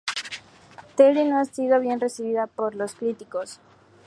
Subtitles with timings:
[0.95, 3.59] Terri no ha sido bien recibida por los críticos.